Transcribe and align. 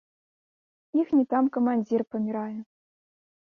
Іхні 1.03 1.23
там 1.35 1.51
камандзір 1.59 2.01
памірае. 2.15 2.59